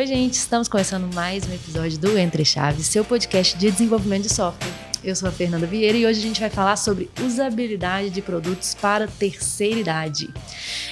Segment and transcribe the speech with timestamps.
[0.00, 4.32] Oi, gente, estamos começando mais um episódio do Entre Chaves, seu podcast de desenvolvimento de
[4.32, 4.72] software.
[5.04, 8.74] Eu sou a Fernanda Vieira e hoje a gente vai falar sobre usabilidade de produtos
[8.74, 10.32] para terceira idade.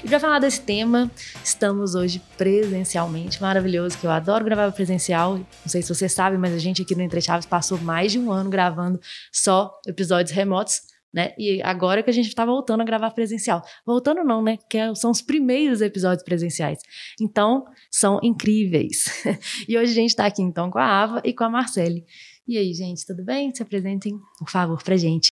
[0.04, 1.10] E para falar desse tema,
[1.42, 5.38] estamos hoje presencialmente, maravilhoso, que eu adoro gravar presencial.
[5.38, 8.18] Não sei se você sabe, mas a gente aqui no Entre Chaves passou mais de
[8.18, 9.00] um ano gravando
[9.32, 10.82] só episódios remotos
[11.18, 11.34] né?
[11.36, 13.60] E agora que a gente está voltando a gravar presencial.
[13.84, 14.56] Voltando não, né?
[14.70, 16.78] Que é, são os primeiros episódios presenciais.
[17.20, 19.06] Então, são incríveis.
[19.68, 22.06] e hoje a gente está aqui então com a Ava e com a Marcele.
[22.46, 23.52] E aí, gente, tudo bem?
[23.52, 25.28] Se apresentem, por favor, pra gente.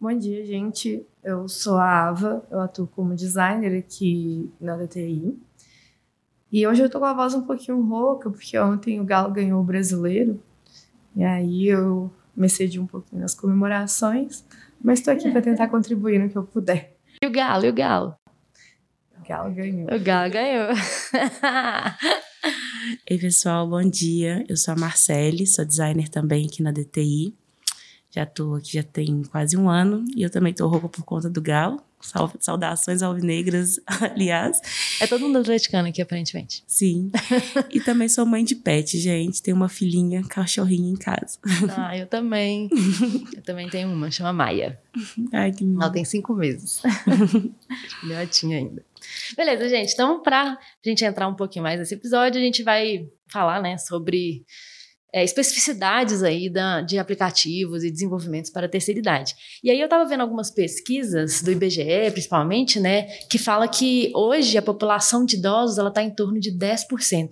[0.00, 1.06] Bom dia, gente.
[1.22, 5.38] Eu sou a Ava, eu atuo como designer aqui na DTI.
[6.50, 9.60] E hoje eu tô com a voz um pouquinho rouca, porque ontem o Galo ganhou
[9.60, 10.42] o brasileiro.
[11.14, 14.44] E aí eu me cedi um pouquinho nas comemorações.
[14.82, 16.96] Mas estou aqui para tentar contribuir no que eu puder.
[17.22, 18.14] E o Galo, e o Galo?
[19.18, 19.94] O Galo ganhou.
[19.94, 20.68] O Galo ganhou.
[23.06, 24.44] Ei, pessoal, bom dia.
[24.48, 27.36] Eu sou a Marcele, sou designer também aqui na DTI.
[28.10, 31.28] Já estou aqui já tem quase um ano e eu também estou roupa por conta
[31.28, 31.80] do Galo.
[32.40, 34.60] Saudações alvinegras, aliás.
[35.00, 36.64] É todo mundo atleticano aqui, aparentemente.
[36.66, 37.10] Sim.
[37.70, 39.42] e também sou mãe de pet, gente.
[39.42, 41.38] Tenho uma filhinha, cachorrinha em casa.
[41.76, 42.68] Ah, eu também.
[43.34, 44.78] eu também tenho uma, chama Maia.
[45.32, 45.80] Ai, que lindo.
[45.80, 46.82] Ela tem cinco meses.
[48.00, 48.84] Filhotinha ainda.
[49.36, 49.92] Beleza, gente.
[49.92, 53.78] Então, para a gente entrar um pouquinho mais nesse episódio, a gente vai falar, né,
[53.78, 54.44] sobre
[55.12, 59.34] é, especificidades aí da, de aplicativos e desenvolvimentos para a terceira idade.
[59.62, 64.56] E aí eu estava vendo algumas pesquisas do IBGE, principalmente, né, que fala que hoje
[64.56, 67.30] a população de idosos ela está em torno de 10%.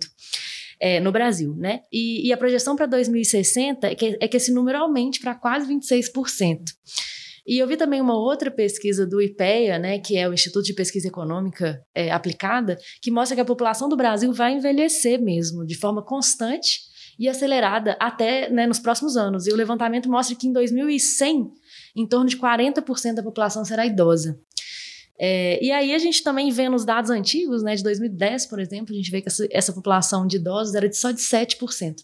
[0.81, 1.81] É, no Brasil, né?
[1.91, 5.67] E, e a projeção para 2060 é que, é que esse número aumente para quase
[5.67, 6.59] 26%.
[7.45, 10.73] E eu vi também uma outra pesquisa do IPEA, né, que é o Instituto de
[10.73, 15.75] Pesquisa Econômica é, Aplicada, que mostra que a população do Brasil vai envelhecer mesmo, de
[15.75, 16.88] forma constante
[17.19, 19.45] e acelerada até né, nos próximos anos.
[19.45, 21.51] E o levantamento mostra que em 2100,
[21.95, 24.39] em torno de 40% da população será idosa.
[25.21, 28.93] É, e aí a gente também vê nos dados antigos, né, de 2010, por exemplo,
[28.93, 31.95] a gente vê que essa, essa população de idosos era de só de 7%.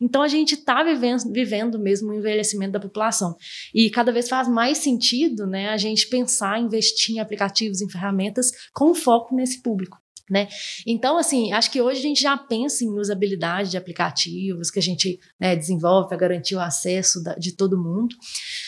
[0.00, 3.36] Então a gente está vivendo, vivendo mesmo o envelhecimento da população.
[3.72, 8.50] E cada vez faz mais sentido né, a gente pensar, investir em aplicativos, em ferramentas
[8.72, 10.48] com foco nesse público né?
[10.86, 14.82] Então, assim, acho que hoje a gente já pensa em usabilidade de aplicativos que a
[14.82, 18.16] gente né, desenvolve para garantir o acesso da, de todo mundo,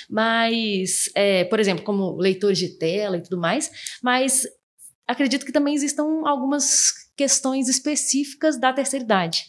[0.08, 3.70] mas, é, por exemplo, como leitores de tela e tudo mais,
[4.02, 4.46] mas
[5.06, 9.44] acredito que também existam algumas questões específicas da terceira idade,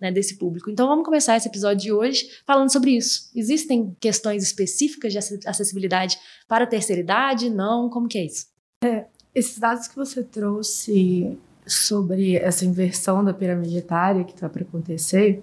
[0.00, 0.70] né, desse público.
[0.70, 3.30] Então vamos começar esse episódio de hoje falando sobre isso.
[3.34, 7.48] Existem questões específicas de acessibilidade para a terceira idade?
[7.48, 7.88] Não?
[7.88, 8.46] Como que é isso?
[8.82, 11.36] É, esses dados que você trouxe
[11.66, 15.42] sobre essa inversão da pirâmide etária que está para acontecer,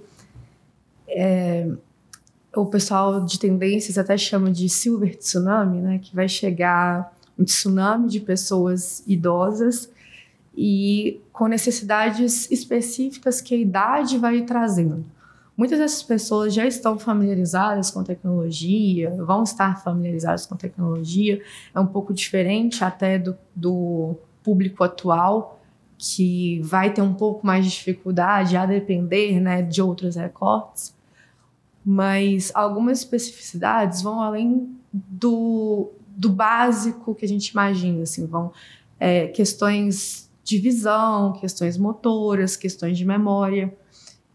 [1.07, 1.67] é,
[2.55, 5.99] o pessoal de tendências até chama de silver tsunami, né?
[5.99, 9.89] Que vai chegar um tsunami de pessoas idosas
[10.55, 15.03] e com necessidades específicas que a idade vai trazendo.
[15.55, 21.41] Muitas dessas pessoas já estão familiarizadas com tecnologia, vão estar familiarizadas com tecnologia,
[21.73, 25.59] é um pouco diferente até do, do público atual,
[25.97, 30.95] que vai ter um pouco mais de dificuldade a depender né, de outros recortes,
[31.85, 38.51] mas algumas especificidades vão além do, do básico que a gente imagina, assim, vão
[38.99, 43.73] é, questões de visão, questões motoras, questões de memória.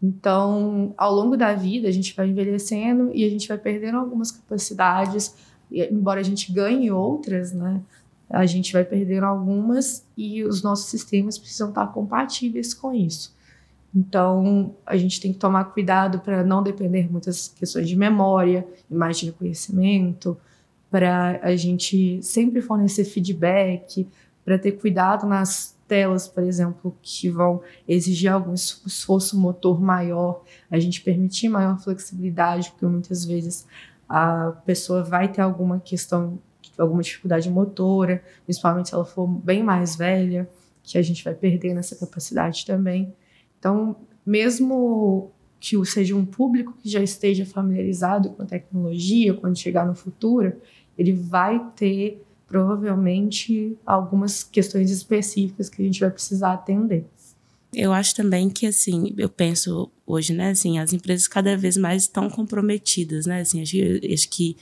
[0.01, 4.31] Então, ao longo da vida, a gente vai envelhecendo e a gente vai perdendo algumas
[4.31, 5.35] capacidades,
[5.71, 7.81] embora a gente ganhe outras, né?
[8.29, 13.35] A gente vai perdendo algumas e os nossos sistemas precisam estar compatíveis com isso.
[13.95, 19.21] Então, a gente tem que tomar cuidado para não depender muitas questões de memória, imagem
[19.21, 20.37] de reconhecimento,
[20.91, 24.07] para a gente sempre fornecer feedback,
[24.45, 30.79] para ter cuidado nas telas, por exemplo, que vão exigir algum esforço motor maior, a
[30.79, 33.65] gente permitir maior flexibilidade, porque muitas vezes
[34.07, 36.39] a pessoa vai ter alguma questão,
[36.77, 40.49] alguma dificuldade motora, principalmente se ela for bem mais velha,
[40.83, 43.13] que a gente vai perdendo essa capacidade também.
[43.59, 43.95] Então,
[44.25, 49.95] mesmo que seja um público que já esteja familiarizado com a tecnologia, quando chegar no
[49.95, 50.53] futuro,
[50.97, 57.05] ele vai ter provavelmente algumas questões específicas que a gente vai precisar atender.
[57.73, 60.51] Eu acho também que, assim, eu penso hoje, né?
[60.51, 63.41] Assim, as empresas cada vez mais estão comprometidas, né?
[63.41, 63.75] Assim, acho,
[64.13, 64.55] acho que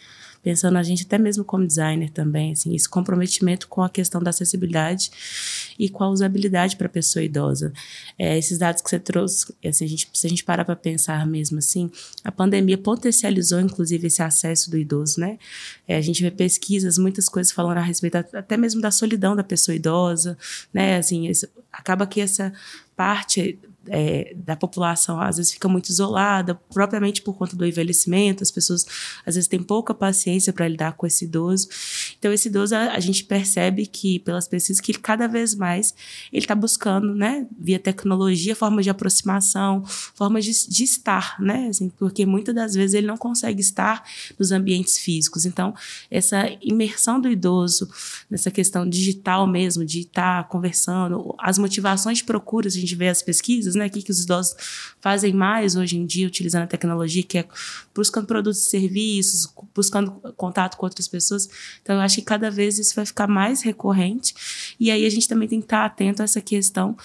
[0.45, 4.30] pensando a gente até mesmo como designer também, assim, esse comprometimento com a questão da
[4.30, 5.09] acessibilidade
[5.80, 7.74] e com a usabilidade para a pessoa idosa.
[8.15, 11.25] É, esses dados que você trouxe, assim, a gente, se a gente parar para pensar
[11.25, 11.89] mesmo assim,
[12.24, 15.39] a pandemia potencializou inclusive esse acesso do idoso, né?
[15.88, 19.44] É, a gente vê pesquisas, muitas coisas falando a respeito até mesmo da solidão da
[19.44, 20.38] pessoa idosa,
[20.71, 20.97] né?
[20.97, 21.27] Assim,
[21.74, 22.53] acaba que essa
[22.95, 23.57] parte
[23.88, 28.86] é, da população às vezes fica muito isolada, propriamente por conta do envelhecimento, as pessoas
[29.26, 31.68] às vezes têm pouca paciência para lidar com esse idoso.
[32.18, 35.94] Então, esse idoso, a, a, gente percebe que, pelas pesquisas, que cada vez mais
[36.32, 41.90] ele está buscando, né, via tecnologia, formas de aproximação, formas de, de estar, né, assim,
[41.90, 44.04] porque muitas das vezes ele não consegue estar
[44.38, 45.46] nos ambientes físicos.
[45.46, 45.74] Então,
[46.10, 47.90] essa imersão do idoso
[48.30, 53.08] nessa questão digital mesmo, de estar tá conversando, as motivações de procura, a gente vê
[53.08, 53.88] as pesquisas, né?
[53.88, 54.56] O que, que os idosos
[55.00, 57.45] fazem mais hoje em dia, utilizando a tecnologia, que é
[57.94, 61.50] buscando produtos e serviços, buscando contato com outras pessoas.
[61.81, 64.33] Então, eu acho que cada vez isso vai ficar mais recorrente.
[64.80, 66.98] E aí a gente também tem que estar atento a essa questão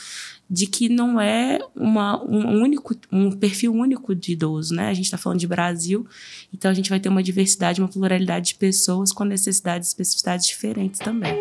[0.50, 4.88] de que não é uma, um único um perfil único de idoso, né?
[4.88, 6.04] A gente está falando de Brasil,
[6.52, 10.46] então a gente vai ter uma diversidade, uma pluralidade de pessoas com necessidades e especificidades
[10.46, 11.32] diferentes também.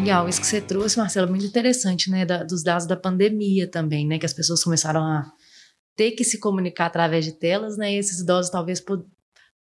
[0.00, 2.24] Legal, isso que você trouxe, Marcelo, muito interessante, né?
[2.24, 4.18] Da, dos dados da pandemia também, né?
[4.18, 5.30] Que as pessoas começaram a
[5.94, 7.92] ter que se comunicar através de telas, né?
[7.92, 8.82] E esses idosos talvez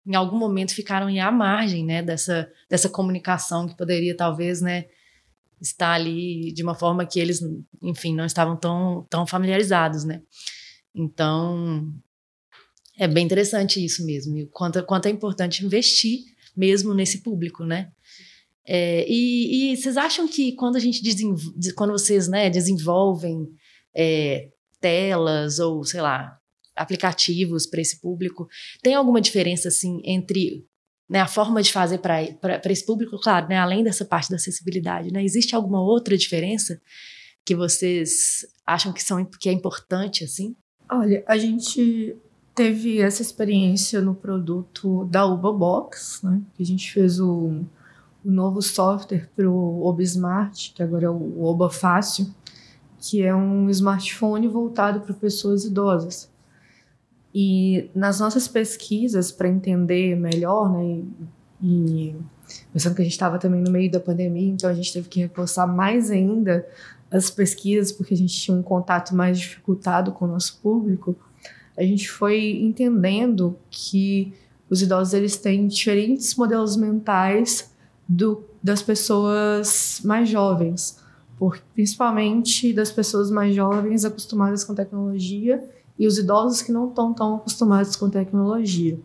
[0.06, 2.02] em algum momento ficaram à margem, né?
[2.02, 4.84] Dessa, dessa comunicação que poderia talvez, né?
[5.58, 7.40] Estar ali de uma forma que eles,
[7.82, 10.20] enfim, não estavam tão, tão familiarizados, né?
[10.94, 11.94] Então,
[12.98, 14.36] é bem interessante isso mesmo.
[14.36, 16.24] E quanto, quanto é importante investir
[16.54, 17.90] mesmo nesse público, né?
[18.68, 23.48] É, e, e, vocês acham que quando a gente desenvolve, quando vocês né, desenvolvem
[23.94, 24.48] é,
[24.80, 26.36] telas ou sei lá
[26.74, 28.48] aplicativos para esse público,
[28.82, 30.66] tem alguma diferença assim entre
[31.08, 35.12] né, a forma de fazer para esse público, claro, né, além dessa parte da acessibilidade,
[35.12, 36.80] né, existe alguma outra diferença
[37.44, 40.56] que vocês acham que são que é importante assim?
[40.90, 42.16] Olha, a gente
[42.54, 47.64] teve essa experiência no produto da Uba Box, né, que a gente fez o
[48.26, 52.26] o novo software para o OBSmart, que agora é o Oba Fácil,
[52.98, 56.28] que é um smartphone voltado para pessoas idosas.
[57.32, 61.04] E nas nossas pesquisas, para entender melhor, né,
[61.62, 62.16] e
[62.72, 65.20] pensando que a gente estava também no meio da pandemia, então a gente teve que
[65.20, 66.66] reforçar mais ainda
[67.08, 71.14] as pesquisas, porque a gente tinha um contato mais dificultado com o nosso público,
[71.76, 74.34] a gente foi entendendo que
[74.68, 77.70] os idosos eles têm diferentes modelos mentais
[78.08, 81.02] do, das pessoas mais jovens,
[81.38, 85.62] por, principalmente das pessoas mais jovens acostumadas com tecnologia
[85.98, 88.98] e os idosos que não estão tão acostumados com tecnologia.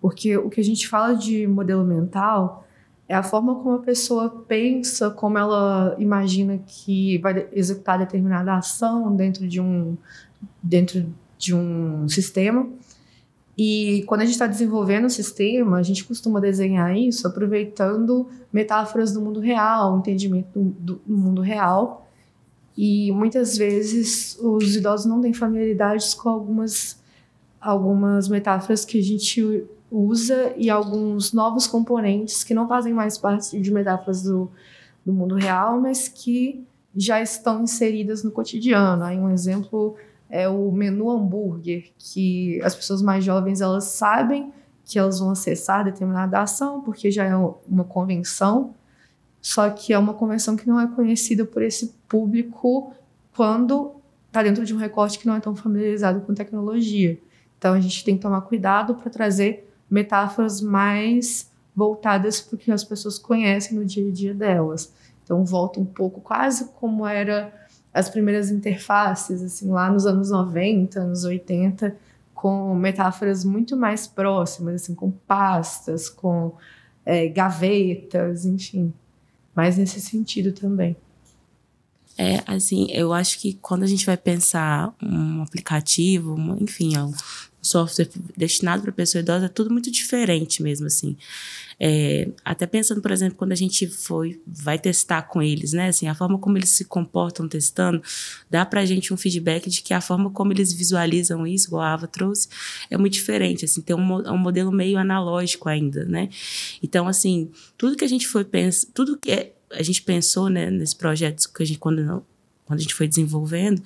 [0.00, 2.66] Porque o que a gente fala de modelo mental
[3.08, 9.14] é a forma como a pessoa pensa, como ela imagina que vai executar determinada ação
[9.14, 9.96] dentro de um,
[10.62, 11.06] dentro
[11.36, 12.68] de um sistema
[13.62, 19.12] e quando a gente está desenvolvendo o sistema, a gente costuma desenhar isso aproveitando metáforas
[19.12, 22.08] do mundo real, entendimento do, do mundo real.
[22.74, 27.02] E muitas vezes os idosos não têm familiaridades com algumas,
[27.60, 33.60] algumas metáforas que a gente usa e alguns novos componentes que não fazem mais parte
[33.60, 34.50] de metáforas do,
[35.04, 36.64] do mundo real, mas que
[36.96, 39.04] já estão inseridas no cotidiano.
[39.04, 39.96] Aí um exemplo
[40.30, 44.52] é o menu hambúrguer, que as pessoas mais jovens elas sabem
[44.84, 48.74] que elas vão acessar determinada ação, porque já é uma convenção,
[49.40, 52.92] só que é uma convenção que não é conhecida por esse público
[53.36, 53.92] quando
[54.26, 57.18] está dentro de um recorte que não é tão familiarizado com tecnologia.
[57.58, 62.70] Então a gente tem que tomar cuidado para trazer metáforas mais voltadas para o que
[62.70, 64.92] as pessoas conhecem no dia a dia delas.
[65.24, 67.52] Então volta um pouco quase como era
[67.92, 71.96] as primeiras interfaces, assim, lá nos anos 90, anos 80,
[72.34, 76.54] com metáforas muito mais próximas, assim, com pastas, com
[77.04, 78.92] é, gavetas, enfim.
[79.54, 80.96] Mas nesse sentido também.
[82.16, 86.92] É, assim, eu acho que quando a gente vai pensar um aplicativo, enfim,
[87.62, 91.16] software destinado para pessoa idosa, é tudo muito diferente mesmo, assim.
[91.78, 95.88] É, até pensando, por exemplo, quando a gente foi, vai testar com eles, né?
[95.88, 98.02] Assim, a forma como eles se comportam testando,
[98.50, 101.94] dá pra gente um feedback de que a forma como eles visualizam isso, igual a
[101.94, 102.48] Ava trouxe,
[102.90, 106.28] é muito diferente, assim, tem um, um modelo meio analógico ainda, né?
[106.82, 110.70] Então, assim, tudo que a gente foi pensar, tudo que é, a gente pensou, né,
[110.70, 112.22] nesse projeto, que a gente, quando
[112.70, 113.82] quando a gente foi desenvolvendo,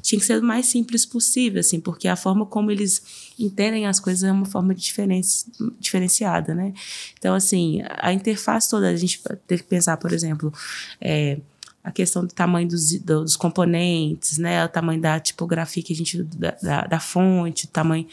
[0.00, 3.02] tinha que ser o mais simples possível, assim, porque a forma como eles
[3.36, 5.46] entendem as coisas é uma forma diferenci,
[5.80, 6.72] diferenciada, né?
[7.18, 10.52] Então, assim, a interface toda, a gente tem que pensar, por exemplo,
[11.00, 11.40] é,
[11.82, 16.22] a questão do tamanho dos, dos componentes, né, o tamanho da tipografia que a gente
[16.22, 18.06] da, da, da fonte, o tamanho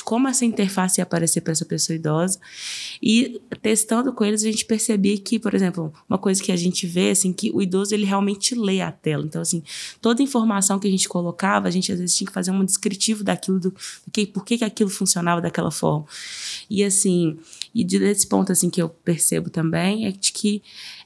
[0.00, 2.40] de como essa interface ia aparecer para essa pessoa idosa.
[3.02, 6.86] E testando com eles a gente percebia que, por exemplo, uma coisa que a gente
[6.86, 9.24] vê assim que o idoso ele realmente lê a tela.
[9.24, 9.62] Então assim,
[10.00, 13.22] toda informação que a gente colocava, a gente às vezes tinha que fazer um descritivo
[13.22, 16.06] daquilo do, do que por que, que aquilo funcionava daquela forma.
[16.68, 17.38] E assim,
[17.74, 20.62] e desse ponto assim que eu percebo também é de que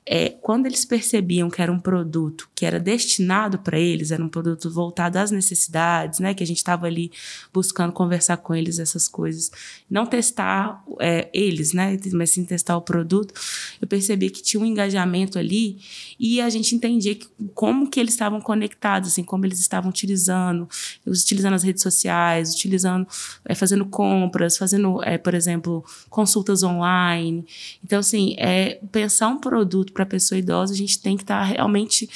[0.06, 4.28] é, quando eles percebiam que era um produto que era destinado para eles, era um
[4.28, 7.10] produto voltado às necessidades, né, que a gente estava ali
[7.52, 9.50] buscando conversar com eles essas coisas,
[9.88, 13.32] não testar é, eles, né, mas sim testar o produto,
[13.80, 15.78] eu percebi que tinha um engajamento ali
[16.20, 20.68] e a gente entendia que, como que eles estavam conectados, assim, como eles estavam utilizando,
[21.06, 23.06] utilizando as redes sociais, utilizando,
[23.46, 27.46] é, fazendo compras, fazendo, é, por exemplo, consultas online.
[27.82, 31.38] Então, assim, é pensar um produto para a pessoa idosa, a gente tem que estar
[31.38, 32.08] tá realmente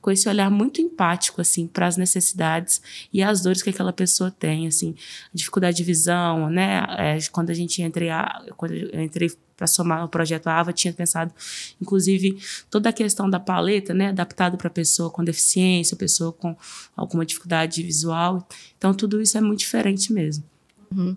[0.00, 4.30] com esse olhar muito empático assim para as necessidades e as dores que aquela pessoa
[4.30, 4.94] tem, assim,
[5.32, 6.84] dificuldade de visão, né?
[6.98, 10.92] É, quando a gente entrei a, quando eu entrei para somar o projeto AVA, tinha
[10.92, 11.32] pensado,
[11.80, 12.36] inclusive,
[12.68, 16.56] toda a questão da paleta, né, adaptado para pessoa com deficiência, pessoa com
[16.96, 18.46] alguma dificuldade visual.
[18.76, 20.51] Então, tudo isso é muito diferente mesmo.
[20.96, 21.14] Uhum.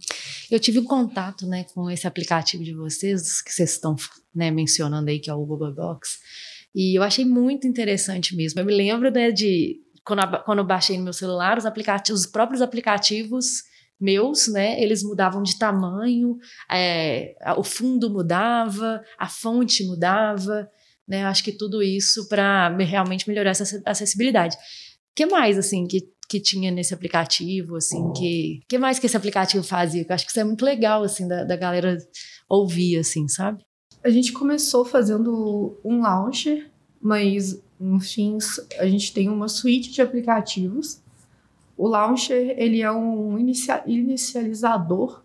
[0.50, 3.96] Eu tive um contato, né, com esse aplicativo de vocês, que vocês estão
[4.34, 6.20] né, mencionando aí, que é o Google Docs,
[6.74, 8.60] e eu achei muito interessante mesmo.
[8.60, 12.27] Eu me lembro, né, de quando, quando eu baixei no meu celular, os aplicativos, os
[12.27, 13.63] próprios aplicativos
[14.00, 16.38] meus, né, eles mudavam de tamanho,
[16.70, 20.70] é, o fundo mudava, a fonte mudava,
[21.08, 24.55] né, acho que tudo isso para realmente melhorar essa acessibilidade.
[24.55, 29.17] O que mais, assim, que que tinha nesse aplicativo, assim, que que mais que esse
[29.17, 30.05] aplicativo fazia?
[30.08, 31.98] Eu acho que isso é muito legal, assim, da, da galera
[32.50, 33.63] ouvir, assim, sabe?
[34.03, 36.70] A gente começou fazendo um launcher,
[37.01, 38.38] mas, enfim,
[38.77, 41.01] a gente tem uma suíte de aplicativos.
[41.77, 45.24] O launcher, ele é um inicia inicializador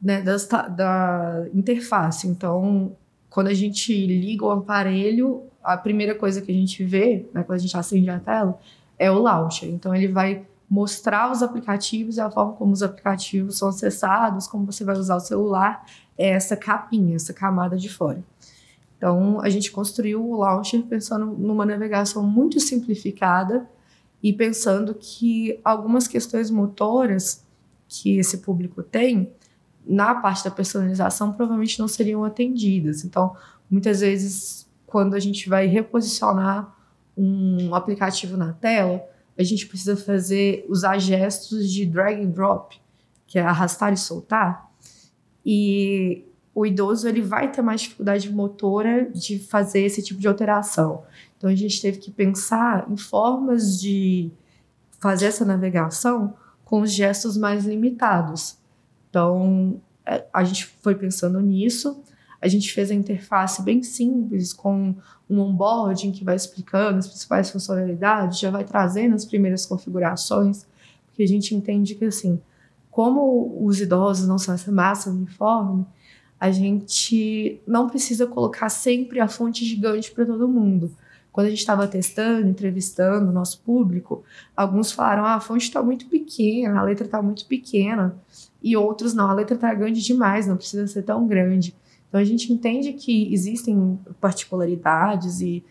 [0.00, 2.26] né, das, da interface.
[2.26, 2.96] Então,
[3.28, 7.58] quando a gente liga o aparelho, a primeira coisa que a gente vê, né, quando
[7.58, 8.58] a gente acende a tela,
[8.98, 9.68] é o launcher.
[9.68, 14.66] Então ele vai mostrar os aplicativos e a forma como os aplicativos são acessados, como
[14.66, 15.84] você vai usar o celular,
[16.16, 18.22] é essa capinha, essa camada de fora.
[18.96, 23.68] Então a gente construiu o launcher pensando numa navegação muito simplificada
[24.22, 27.46] e pensando que algumas questões motoras
[27.86, 29.32] que esse público tem
[29.86, 33.04] na parte da personalização provavelmente não seriam atendidas.
[33.04, 33.34] Então,
[33.70, 36.76] muitas vezes, quando a gente vai reposicionar
[37.18, 39.04] um aplicativo na tela,
[39.36, 42.80] a gente precisa fazer usar gestos de drag and drop,
[43.26, 44.70] que é arrastar e soltar.
[45.44, 51.04] E o idoso ele vai ter mais dificuldade motora de fazer esse tipo de alteração.
[51.36, 54.30] Então a gente teve que pensar em formas de
[54.98, 56.34] fazer essa navegação
[56.64, 58.58] com os gestos mais limitados.
[59.08, 62.02] Então é, a gente foi pensando nisso.
[62.40, 64.96] A gente fez a interface bem simples, com
[65.28, 70.66] um onboarding que vai explicando as principais funcionalidades, já vai trazendo as primeiras configurações,
[71.06, 72.40] porque a gente entende que, assim,
[72.90, 75.86] como os idosos não são essa massa uniforme,
[76.40, 80.90] a gente não precisa colocar sempre a fonte gigante para todo mundo.
[81.32, 84.24] Quando a gente estava testando, entrevistando o nosso público,
[84.56, 88.16] alguns falaram: ah, a fonte está muito pequena, a letra está muito pequena.
[88.62, 91.74] E outros, não, a letra está grande demais, não precisa ser tão grande.
[92.08, 95.62] Então a gente entende que existem particularidades e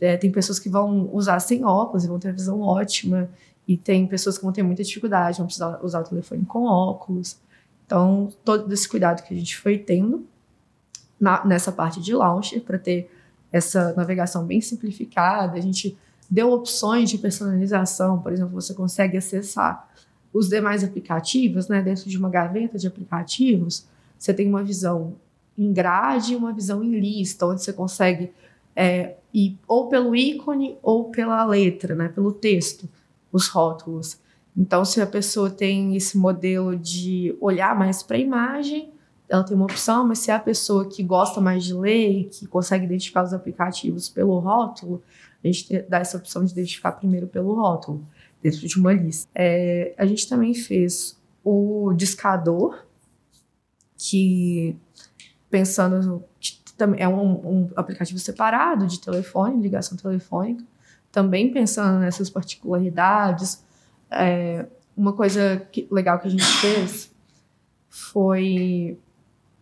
[0.00, 3.28] é, tem pessoas que vão usar sem óculos e vão ter visão ótima,
[3.66, 7.38] e tem pessoas que vão ter muita dificuldade, vão precisar usar o telefone com óculos.
[7.86, 10.26] Então, todo esse cuidado que a gente foi tendo
[11.18, 13.10] na, nessa parte de launcher para ter
[13.50, 15.96] essa navegação bem simplificada, a gente
[16.30, 19.88] deu opções de personalização, por exemplo, você consegue acessar
[20.32, 23.86] os demais aplicativos, né, dentro de uma gaveta de aplicativos,
[24.18, 25.14] você tem uma visão
[25.56, 28.32] em grade e uma visão em lista, onde você consegue
[28.74, 32.88] é, ir ou pelo ícone ou pela letra, né, pelo texto,
[33.32, 34.18] os rótulos.
[34.56, 38.92] Então, se a pessoa tem esse modelo de olhar mais para a imagem,
[39.28, 42.24] ela tem uma opção, mas se é a pessoa que gosta mais de ler e
[42.24, 45.02] que consegue identificar os aplicativos pelo rótulo,
[45.42, 48.06] a gente dá essa opção de identificar primeiro pelo rótulo,
[48.42, 49.28] dentro de uma lista.
[49.34, 52.84] É, a gente também fez o discador,
[53.96, 54.76] que
[55.54, 56.24] pensando
[56.96, 60.64] é um, um, aplicativo separado de telefone, ligação telefônica.
[61.12, 63.62] também pensando nessas particularidades,
[64.10, 67.08] é, uma coisa que, legal que a gente fez
[67.88, 68.98] foi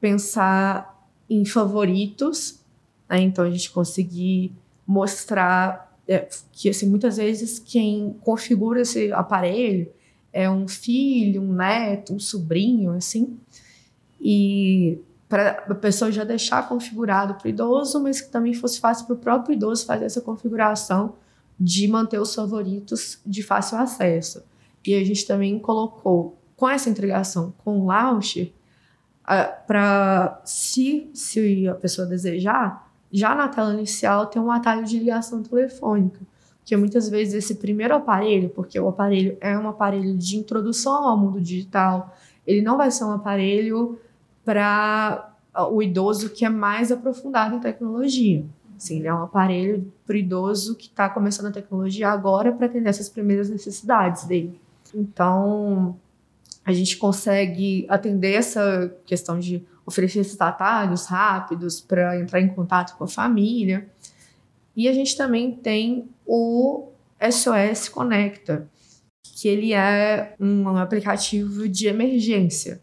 [0.01, 2.59] pensar em favoritos,
[3.07, 3.21] né?
[3.21, 4.57] então a gente conseguir
[4.87, 9.93] mostrar é, que assim muitas vezes quem configura esse aparelho
[10.33, 13.39] é um filho, um neto, um sobrinho, assim,
[14.19, 14.99] e
[15.33, 19.15] para a pessoa já deixar configurado para o idoso, mas que também fosse fácil para
[19.15, 21.15] o próprio idoso fazer essa configuração
[21.59, 24.45] de manter os favoritos de fácil acesso.
[24.87, 28.53] E a gente também colocou com essa integração com o launcher
[29.67, 35.43] para se, se a pessoa desejar, já na tela inicial tem um atalho de ligação
[35.43, 36.21] telefônica,
[36.63, 41.17] que muitas vezes esse primeiro aparelho, porque o aparelho é um aparelho de introdução ao
[41.17, 42.15] mundo digital,
[42.47, 43.99] ele não vai ser um aparelho
[44.45, 45.35] para
[45.71, 48.45] o idoso que é mais aprofundado em tecnologia.
[48.77, 52.67] Assim, ele é um aparelho para o idoso que está começando a tecnologia agora para
[52.67, 54.61] atender essas primeiras necessidades dele.
[54.93, 55.97] Então,
[56.65, 62.97] a gente consegue atender essa questão de oferecer esses atalhos rápidos para entrar em contato
[62.97, 63.89] com a família.
[64.75, 66.89] E a gente também tem o
[67.21, 68.69] SOS Conecta,
[69.23, 72.82] que ele é um aplicativo de emergência.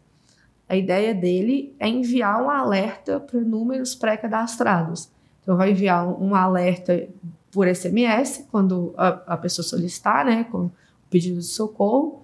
[0.70, 5.10] A ideia dele é enviar um alerta para números pré-cadastrados.
[5.42, 7.08] Então, vai enviar um alerta
[7.50, 10.72] por SMS, quando a, a pessoa solicitar, né, com o
[11.10, 12.22] pedido de socorro,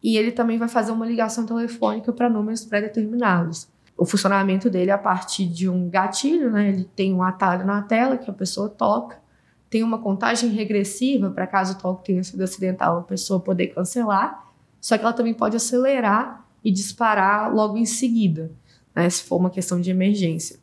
[0.00, 3.66] e ele também vai fazer uma ligação telefônica para números pré-determinados.
[3.96, 6.68] O funcionamento dele é a partir de um gatilho, né?
[6.68, 9.20] Ele tem um atalho na tela que a pessoa toca,
[9.68, 14.52] tem uma contagem regressiva para caso o toque tenha sido acidental, a pessoa poder cancelar,
[14.80, 18.50] só que ela também pode acelerar e disparar logo em seguida,
[18.94, 19.08] né?
[19.08, 20.58] Se for uma questão de emergência.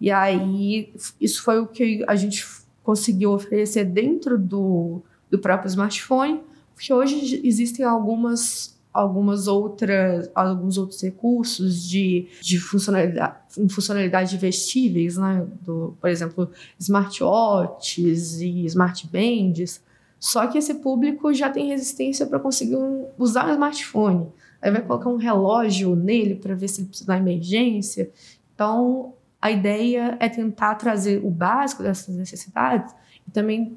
[0.00, 2.46] E aí, isso foi o que a gente
[2.82, 6.40] conseguiu oferecer dentro do, do próprio smartphone,
[6.74, 13.36] porque hoje existem algumas algumas outras alguns outros recursos de, de funcionalidade,
[13.68, 15.44] funcionalidade vestíveis, né?
[15.62, 19.82] Do, por exemplo, smartwatches e smartbands.
[20.20, 22.76] Só que esse público já tem resistência para conseguir
[23.18, 24.28] usar um smartphone.
[24.64, 28.10] Aí vai colocar um relógio nele para ver se ele precisa da emergência.
[28.54, 32.94] Então, a ideia é tentar trazer o básico dessas necessidades
[33.28, 33.76] e também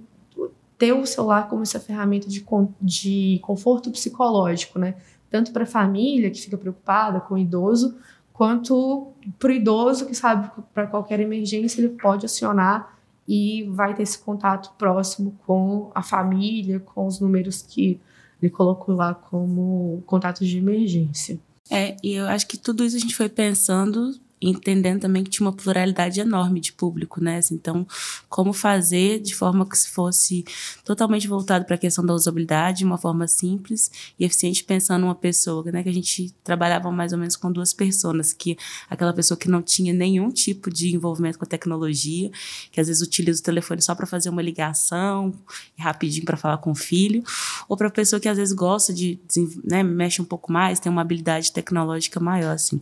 [0.77, 2.45] ter o celular como essa ferramenta de,
[2.81, 4.95] de conforto psicológico, né?
[5.29, 7.97] Tanto para a família que fica preocupada com o idoso,
[8.31, 12.97] quanto para o idoso que sabe para qualquer emergência ele pode acionar
[13.27, 17.99] e vai ter esse contato próximo com a família, com os números que
[18.41, 21.39] ele colocou lá como contatos de emergência.
[21.69, 25.47] É, e eu acho que tudo isso a gente foi pensando entendendo também que tinha
[25.47, 27.37] uma pluralidade enorme de público, né?
[27.37, 27.87] Assim, então,
[28.29, 30.45] como fazer de forma que se fosse
[30.85, 35.15] totalmente voltado para a questão da usabilidade, de uma forma simples e eficiente, pensando numa
[35.15, 35.81] pessoa, né?
[35.81, 38.57] Que a gente trabalhava mais ou menos com duas pessoas, que
[38.89, 42.29] aquela pessoa que não tinha nenhum tipo de envolvimento com a tecnologia,
[42.71, 45.33] que às vezes utiliza o telefone só para fazer uma ligação
[45.77, 47.23] rapidinho para falar com o filho,
[47.67, 49.19] ou para a pessoa que às vezes gosta de,
[49.63, 52.81] né, mexe um pouco mais, tem uma habilidade tecnológica maior, assim.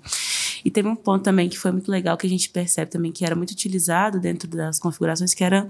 [0.66, 3.24] E teve um ponto também que foi muito legal que a gente percebe também que
[3.24, 5.68] era muito utilizado dentro das configurações, que era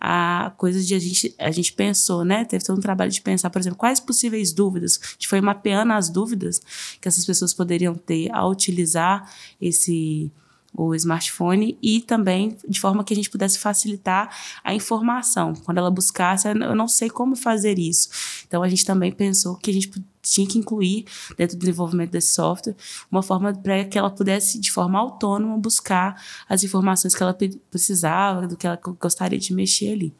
[0.00, 2.46] a coisa de a gente, a gente pensou, né?
[2.46, 4.98] Teve todo um trabalho de pensar, por exemplo, quais possíveis dúvidas.
[5.02, 6.62] A gente foi mapeando as dúvidas
[6.98, 10.32] que essas pessoas poderiam ter ao utilizar esse
[10.72, 15.52] o smartphone e também de forma que a gente pudesse facilitar a informação.
[15.64, 18.08] Quando ela buscasse, eu não sei como fazer isso.
[18.46, 19.90] Então a gente também pensou que a gente
[20.22, 21.06] tinha que incluir
[21.36, 22.76] dentro do desenvolvimento desse software
[23.10, 27.36] uma forma para que ela pudesse de forma autônoma buscar as informações que ela
[27.70, 30.14] precisava, do que ela gostaria de mexer ali.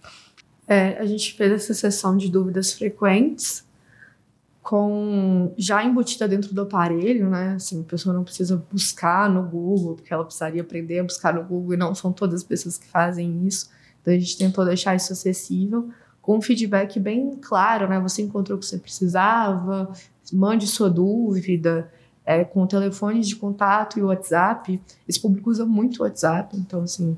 [0.67, 3.65] É, a gente fez essa sessão de dúvidas frequentes
[4.63, 7.55] com já embutida dentro do aparelho, né?
[7.55, 11.43] Assim, a pessoa não precisa buscar no Google, porque ela precisaria aprender a buscar no
[11.43, 13.71] Google e não são todas as pessoas que fazem isso.
[14.01, 17.99] Então a gente tentou deixar isso acessível com um feedback bem claro, né?
[18.01, 19.91] Você encontrou o que você precisava,
[20.33, 21.91] mande sua dúvida,
[22.25, 24.81] é, com telefones de contato e WhatsApp.
[25.09, 27.17] Esse público usa muito o WhatsApp, então assim,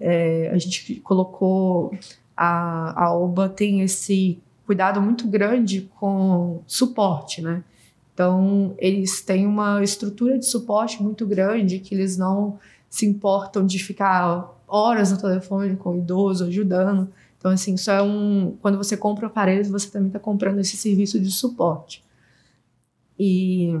[0.00, 1.96] é, a gente colocou
[2.36, 7.64] a, a OBA tem esse cuidado muito grande com suporte, né?
[8.14, 13.78] Então, eles têm uma estrutura de suporte muito grande que eles não se importam de
[13.78, 17.12] ficar horas no telefone com o idoso ajudando.
[17.38, 18.56] Então, assim, isso é um.
[18.60, 22.04] Quando você compra aparelhos, você também está comprando esse serviço de suporte.
[23.18, 23.74] E,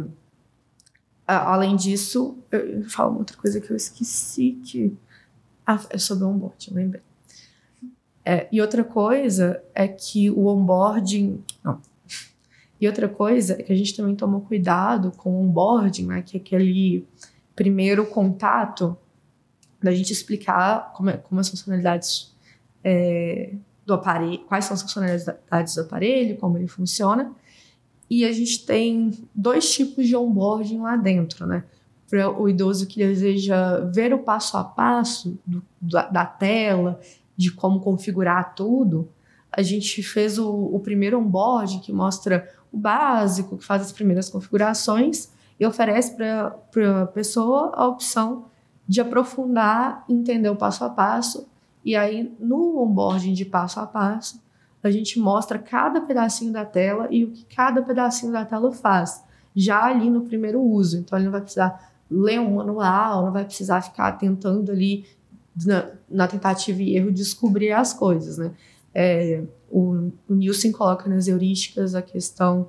[1.26, 4.96] a, além disso, eu falo uma outra coisa que eu esqueci que.
[5.66, 7.02] Ah, é sobre o onboard, lembrei.
[8.24, 11.42] É, e outra coisa é que o onboarding.
[11.62, 11.80] Não.
[12.80, 16.36] E outra coisa é que a gente também tomou cuidado com o onboarding, né, que
[16.36, 17.06] é aquele
[17.54, 18.96] primeiro contato
[19.82, 22.34] da gente explicar como, é, como as funcionalidades
[22.82, 23.54] é,
[23.84, 27.32] do aparelho, quais são as funcionalidades do aparelho, como ele funciona.
[28.08, 31.64] E a gente tem dois tipos de onboarding lá dentro, né?
[32.08, 37.00] Para o idoso que deseja ver o passo a passo do, da, da, tela,
[37.42, 39.08] de como configurar tudo,
[39.50, 44.30] a gente fez o, o primeiro onboarding que mostra o básico, que faz as primeiras
[44.30, 48.46] configurações e oferece para a pessoa a opção
[48.86, 51.48] de aprofundar, entender o passo a passo.
[51.84, 54.40] E aí, no onboarding de passo a passo,
[54.82, 59.24] a gente mostra cada pedacinho da tela e o que cada pedacinho da tela faz,
[59.54, 60.98] já ali no primeiro uso.
[60.98, 65.04] Então, ele não vai precisar ler um manual, não vai precisar ficar tentando ali,
[65.64, 68.52] na, na tentativa e erro, descobrir as coisas, né?
[68.94, 72.68] É, o, o Nielsen coloca nas heurísticas a questão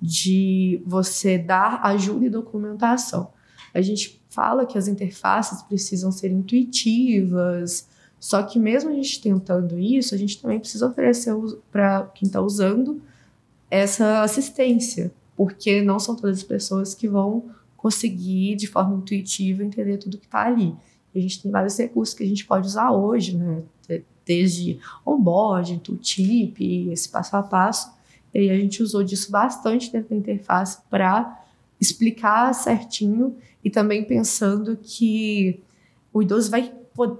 [0.00, 3.30] de você dar ajuda e documentação.
[3.74, 7.88] A gente fala que as interfaces precisam ser intuitivas,
[8.20, 11.34] só que mesmo a gente tentando isso, a gente também precisa oferecer
[11.70, 13.00] para quem está usando
[13.70, 19.98] essa assistência, porque não são todas as pessoas que vão conseguir de forma intuitiva entender
[19.98, 20.74] tudo que está ali.
[21.14, 23.62] A gente tem vários recursos que a gente pode usar hoje, né?
[24.24, 27.90] Desde onboarding, tooltip, esse passo a passo.
[28.34, 31.44] E a gente usou disso bastante dentro da interface para
[31.80, 35.60] explicar certinho e também pensando que
[36.12, 36.72] o idoso vai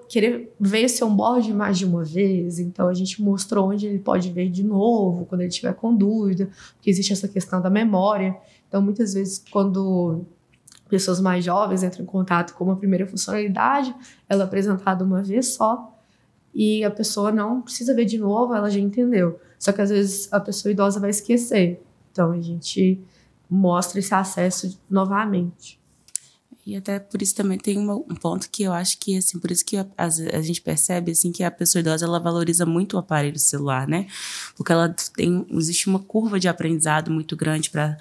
[0.08, 4.28] querer ver esse onboard mais de uma vez, então a gente mostrou onde ele pode
[4.30, 8.36] ver de novo, quando ele estiver com dúvida, porque existe essa questão da memória.
[8.66, 10.24] Então, muitas vezes, quando
[10.88, 13.94] pessoas mais jovens entram em contato com uma primeira funcionalidade,
[14.28, 15.94] ela é apresentada uma vez só,
[16.54, 19.38] e a pessoa não precisa ver de novo, ela já entendeu.
[19.58, 21.82] Só que às vezes a pessoa idosa vai esquecer.
[22.10, 23.00] Então, a gente
[23.48, 25.78] mostra esse acesso novamente.
[26.68, 29.50] E até por isso também tem uma, um ponto que eu acho que, assim, por
[29.50, 32.94] isso que a, a, a, gente percebe, assim, que a pessoa idosa, ela valoriza muito
[32.94, 34.06] o aparelho celular, né?
[34.54, 37.96] Porque ela tem, existe uma curva de aprendizado muito grande para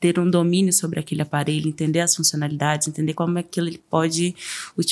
[0.00, 4.34] ter um domínio sobre aquele aparelho, entender as funcionalidades, entender como é que ele pode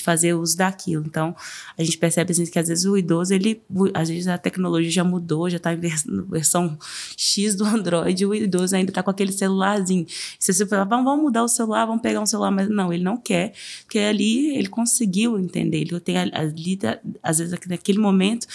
[0.02, 1.02] fazer uso daquilo.
[1.06, 1.34] Então,
[1.78, 3.62] a gente percebe assim, que às vezes o idoso, ele,
[3.94, 6.78] às vezes a tecnologia já mudou, já está em vers versão
[7.16, 10.06] X do Android, e o idoso ainda está com aquele celularzinho.
[10.38, 13.16] Se você falar, vamos, mudar o celular, vamos pegar um celular, mas não, ele não
[13.16, 16.78] quer, porque ali ele conseguiu entender, ele tem ali,
[17.22, 18.46] às vezes naquele momento,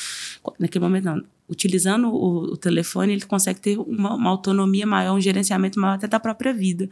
[0.60, 5.22] naquele momento não, utilizando o, o, telefone, ele consegue ter uma, uma, autonomia maior, um
[5.22, 6.90] gerenciamento maior até da própria vida.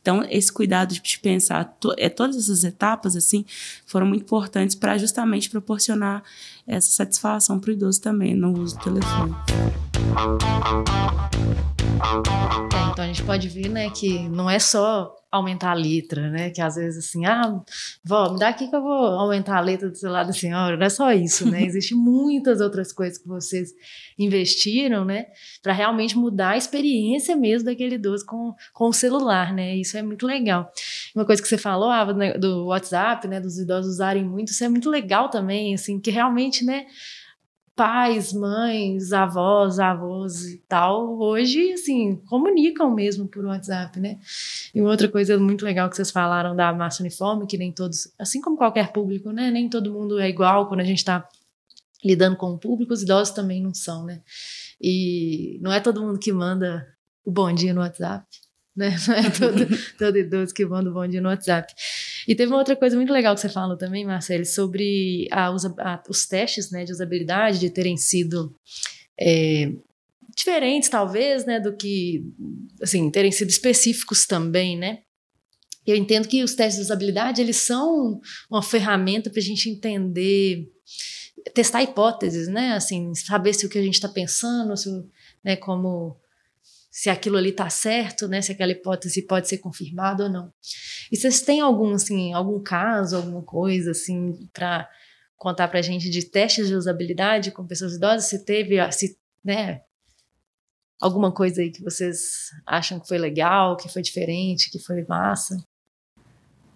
[0.00, 3.44] Então, esse cuidado de pensar to, é, todas essas etapas, assim,
[3.86, 6.22] foram muito importantes para justamente proporcionar
[6.66, 9.34] essa satisfação para o idoso também no uso do telefone.
[12.74, 16.50] É, então a gente pode ver, né, que não é só aumentar a letra, né?
[16.50, 17.60] Que às vezes assim, ah,
[18.04, 20.76] vó, me dá aqui que eu vou aumentar a letra do celular da senhora.
[20.76, 21.62] Não é só isso, né?
[21.66, 23.72] Existem muitas outras coisas que vocês
[24.18, 25.26] investiram, né?
[25.62, 29.76] Para realmente mudar a experiência mesmo daquele idoso com, com o celular, né?
[29.76, 30.70] Isso é muito legal.
[31.14, 32.04] Uma coisa que você falou, ah,
[32.38, 33.40] do WhatsApp, né?
[33.40, 36.86] Dos idosos usarem muito, isso é muito legal também, assim, que realmente, né?
[37.78, 44.18] Pais, mães, avós, avós e tal, hoje, assim, comunicam mesmo por WhatsApp, né?
[44.74, 48.40] E outra coisa muito legal que vocês falaram da massa uniforme, que nem todos, assim
[48.40, 49.48] como qualquer público, né?
[49.52, 51.24] Nem todo mundo é igual quando a gente está
[52.04, 54.22] lidando com o público, os idosos também não são, né?
[54.80, 56.84] E não é todo mundo que manda
[57.24, 58.26] o bom dia no WhatsApp,
[58.74, 58.96] né?
[59.06, 59.66] Não é todo,
[59.98, 61.72] todo idoso que manda o bom dia no WhatsApp.
[62.28, 66.02] E teve uma outra coisa muito legal que você falou também, Marcelo, sobre a, a,
[66.10, 68.54] os testes né, de usabilidade, de terem sido
[69.18, 69.72] é,
[70.36, 72.22] diferentes, talvez, né, do que,
[72.82, 74.98] assim, terem sido específicos também, né?
[75.86, 80.70] Eu entendo que os testes de usabilidade, eles são uma ferramenta para a gente entender,
[81.54, 82.72] testar hipóteses, né?
[82.72, 84.90] Assim, saber se o que a gente está pensando, se,
[85.42, 86.20] né, como
[86.98, 88.42] se aquilo ali está certo, né?
[88.42, 90.52] Se aquela hipótese pode ser confirmada ou não.
[91.12, 94.90] E vocês têm algum assim, algum caso, alguma coisa assim para
[95.36, 98.24] contar para a gente de testes de usabilidade com pessoas idosas?
[98.24, 99.82] Se teve, se, né?
[101.00, 105.56] Alguma coisa aí que vocês acham que foi legal, que foi diferente, que foi massa?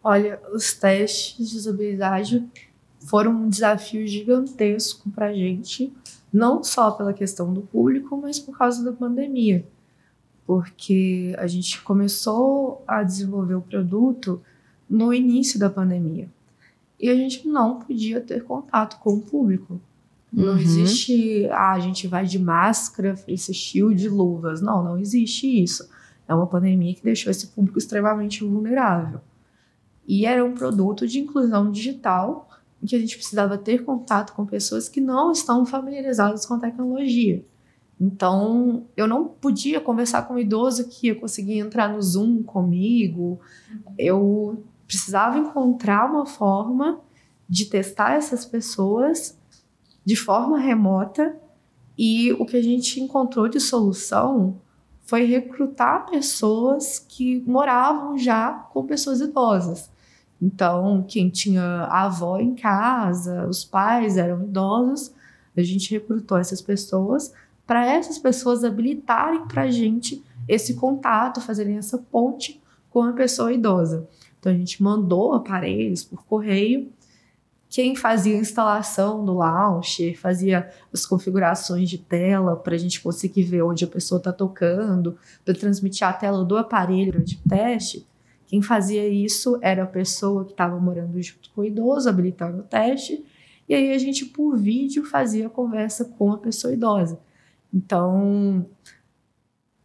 [0.04, 2.48] Olha, os testes de usabilidade
[3.10, 5.92] foram um desafio gigantesco para a gente,
[6.32, 9.66] não só pela questão do público, mas por causa da pandemia
[10.46, 14.42] porque a gente começou a desenvolver o produto
[14.88, 16.28] no início da pandemia
[17.02, 19.80] e a gente não podia ter contato com o público.
[20.32, 20.58] Não uhum.
[20.58, 24.62] existe, ah, a gente vai de máscara, face shield, luvas.
[24.62, 25.90] Não, não existe isso.
[26.28, 29.20] É uma pandemia que deixou esse público extremamente vulnerável.
[30.06, 32.48] E era um produto de inclusão digital
[32.80, 36.60] em que a gente precisava ter contato com pessoas que não estão familiarizadas com a
[36.60, 37.44] tecnologia.
[38.04, 43.38] Então, eu não podia conversar com um idoso que ia conseguir entrar no Zoom comigo.
[43.96, 46.98] Eu precisava encontrar uma forma
[47.48, 49.38] de testar essas pessoas
[50.04, 51.36] de forma remota.
[51.96, 54.60] E o que a gente encontrou de solução
[55.02, 59.88] foi recrutar pessoas que moravam já com pessoas idosas.
[60.40, 65.14] Então, quem tinha a avó em casa, os pais eram idosos,
[65.56, 67.32] a gente recrutou essas pessoas
[67.66, 73.52] para essas pessoas habilitarem para a gente esse contato, fazerem essa ponte com a pessoa
[73.52, 74.08] idosa.
[74.38, 76.90] Então, a gente mandou aparelhos por correio.
[77.68, 83.44] Quem fazia a instalação do launcher, fazia as configurações de tela para a gente conseguir
[83.44, 88.06] ver onde a pessoa está tocando, para transmitir a tela do aparelho de teste,
[88.52, 92.62] quem fazia isso era a pessoa que estava morando junto com o idoso, habilitando o
[92.62, 93.24] teste,
[93.66, 97.18] e aí a gente, por vídeo, fazia a conversa com a pessoa idosa.
[97.72, 98.66] Então,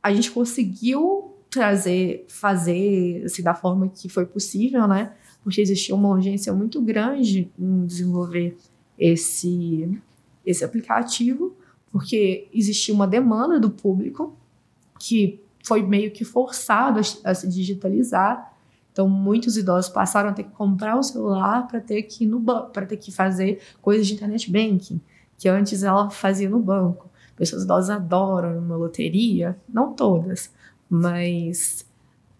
[0.02, 5.14] a gente conseguiu trazer, fazer assim, da forma que foi possível, né?
[5.44, 8.58] Porque existia uma urgência muito grande em desenvolver
[9.00, 10.00] esse,
[10.46, 11.56] esse aplicativo,
[11.92, 14.36] porque existia uma demanda do público
[15.00, 18.58] que foi meio que forçado a, a se digitalizar
[18.98, 22.84] então, muitos idosos passaram a ter que comprar um celular para ter que no para
[22.84, 25.00] ter que fazer coisas de internet banking,
[25.38, 27.08] que antes ela fazia no banco.
[27.38, 30.52] Pessoas idosas adoram uma loteria, não todas,
[30.90, 31.86] mas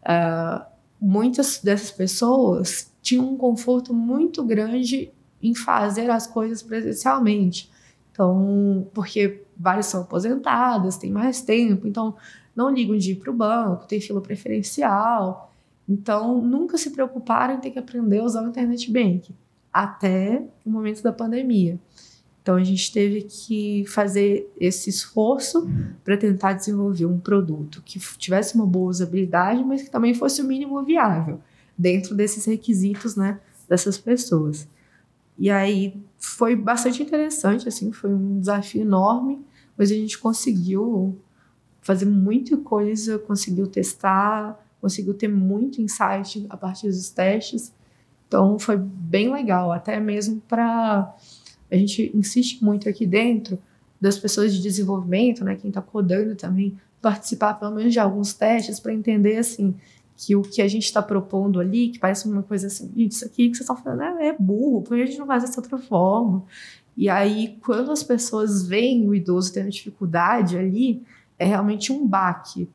[0.02, 0.66] uh,
[1.00, 7.72] muitas dessas pessoas tinham um conforto muito grande em fazer as coisas presencialmente.
[8.12, 12.16] Então, porque várias são aposentadas, têm mais tempo, então
[12.56, 15.54] não ligam de ir para o banco, tem fila preferencial.
[15.88, 19.34] Então, nunca se preocuparam em ter que aprender a usar o internet bank
[19.72, 21.80] até o momento da pandemia.
[22.48, 25.70] Então, a gente teve que fazer esse esforço
[26.02, 30.46] para tentar desenvolver um produto que tivesse uma boa usabilidade, mas que também fosse o
[30.46, 31.42] mínimo viável
[31.78, 34.66] dentro desses requisitos, né, dessas pessoas.
[35.38, 39.42] E aí foi bastante interessante, assim, foi um desafio enorme,
[39.78, 41.20] mas a gente conseguiu
[41.82, 47.74] fazer muita coisa, conseguiu testar, conseguiu ter muito insight a partir dos testes.
[48.26, 51.14] Então foi bem legal, até mesmo para
[51.72, 53.60] a gente insiste muito aqui dentro
[54.00, 58.80] das pessoas de desenvolvimento, né, quem está codando também, participar pelo menos de alguns testes
[58.80, 59.76] para entender assim
[60.16, 63.50] que o que a gente está propondo ali, que parece uma coisa assim, isso aqui
[63.50, 65.78] que vocês estão falando é, é burro, por que a gente não faz dessa outra
[65.78, 66.44] forma?
[66.96, 71.04] E aí, quando as pessoas veem o idoso tendo dificuldade ali,
[71.38, 72.68] é realmente um baque.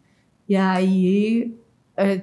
[0.49, 1.53] E aí
[1.97, 2.23] é,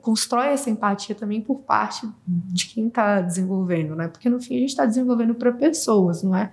[0.00, 4.08] constrói essa empatia também por parte de quem está desenvolvendo, né?
[4.08, 6.52] Porque no fim a gente está desenvolvendo para pessoas, não é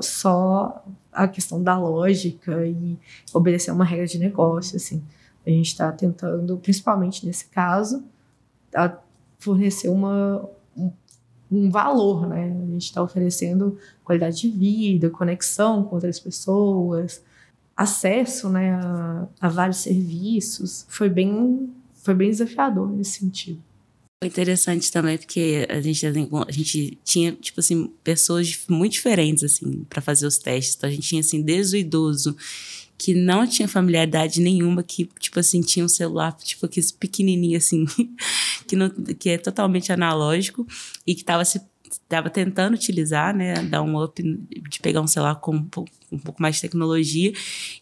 [0.00, 2.98] só a questão da lógica e
[3.32, 5.02] obedecer uma regra de negócio, assim.
[5.46, 8.04] A gente está tentando, principalmente nesse caso,
[9.38, 10.92] fornecer uma, um,
[11.50, 12.44] um valor, né?
[12.44, 17.22] A gente está oferecendo qualidade de vida, conexão com outras pessoas,
[17.76, 20.84] acesso né, a, a vários serviços.
[20.88, 23.62] Foi bem, foi bem desafiador nesse sentido.
[24.22, 29.82] Foi interessante também porque a gente, a gente tinha, tipo assim, pessoas muito diferentes, assim,
[29.88, 30.76] para fazer os testes.
[30.76, 32.36] Então, a gente tinha, assim, desde o idoso
[32.98, 37.86] que não tinha familiaridade nenhuma, que, tipo assim, tinha um celular, tipo, aquele pequenininho, assim,
[38.68, 40.66] que, não, que é totalmente analógico
[41.06, 41.58] e que estava se
[42.10, 46.18] estava tentando utilizar, né, dar um up de pegar um celular com um pouco, um
[46.18, 47.32] pouco mais de tecnologia,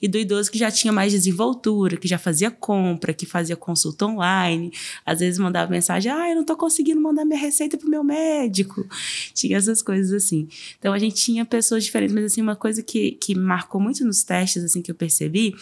[0.02, 4.04] e do idoso que já tinha mais desenvoltura, que já fazia compra, que fazia consulta
[4.04, 4.70] online,
[5.06, 8.86] às vezes mandava mensagem, ah, eu não estou conseguindo mandar minha receita pro meu médico,
[9.32, 10.46] tinha essas coisas assim.
[10.78, 14.22] Então a gente tinha pessoas diferentes, mas assim, uma coisa que, que marcou muito nos
[14.22, 15.56] testes, assim, que eu percebi,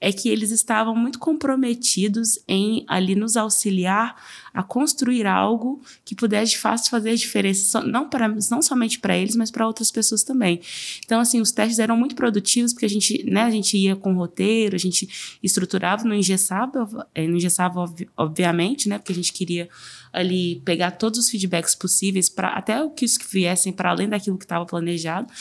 [0.00, 4.16] é que eles estavam muito comprometidos em ali nos auxiliar
[4.52, 9.36] a construir algo que pudesse de fato fazer diferença, não, para, não somente para eles,
[9.36, 10.60] mas para outras pessoas também.
[11.04, 14.12] Então, assim, os testes eram muito produtivos, porque a gente, né, a gente ia com
[14.14, 17.84] roteiro, a gente estruturava, não engessava, é, não engessava,
[18.16, 19.68] obviamente, né, porque a gente queria
[20.12, 24.44] ali pegar todos os feedbacks possíveis, para até o que viessem para além daquilo que
[24.44, 25.32] estava planejado.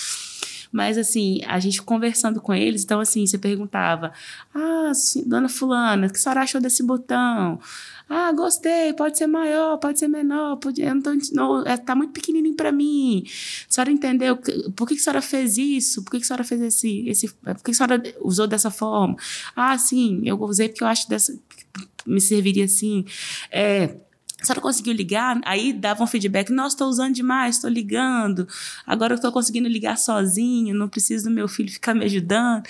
[0.71, 4.11] Mas, assim, a gente conversando com eles, então, assim, você perguntava:
[4.53, 4.91] Ah,
[5.25, 7.59] dona Fulana, o que a senhora achou desse botão?
[8.09, 11.93] Ah, gostei, pode ser maior, pode ser menor, pode, eu não tô, não, é, tá
[11.93, 13.23] muito pequenininho para mim.
[13.69, 14.37] A senhora entendeu?
[14.75, 16.03] Por que, que a senhora fez isso?
[16.03, 17.27] Por que, que a senhora fez esse, esse.
[17.27, 19.15] Por que, que a senhora usou dessa forma?
[19.55, 21.37] Ah, sim, eu usei porque eu acho dessa.
[22.05, 23.03] Me serviria assim.
[23.51, 23.93] É,
[24.39, 25.39] a senhora conseguiu ligar?
[25.43, 26.51] Aí dava um feedback.
[26.51, 28.47] Nossa, estou usando demais, estou ligando.
[28.85, 32.63] Agora eu estou conseguindo ligar sozinho, não preciso do meu filho ficar me ajudando.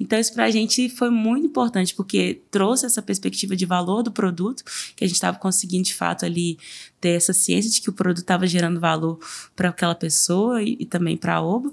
[0.00, 4.10] Então, isso para a gente foi muito importante, porque trouxe essa perspectiva de valor do
[4.10, 4.64] produto,
[4.96, 6.58] que a gente estava conseguindo, de fato, ali
[7.00, 9.18] ter essa ciência de que o produto estava gerando valor
[9.54, 11.70] para aquela pessoa e, e também para a Oba,